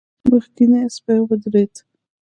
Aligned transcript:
مخکينی 0.29 0.81
سپی 0.95 1.19
ودرېد. 1.27 1.73